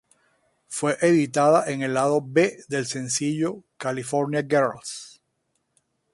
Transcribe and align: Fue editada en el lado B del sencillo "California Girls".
Fue 0.67 0.97
editada 1.01 1.69
en 1.69 1.83
el 1.83 1.93
lado 1.93 2.23
B 2.25 2.63
del 2.69 2.87
sencillo 2.87 3.63
"California 3.77 4.41
Girls". 4.41 5.21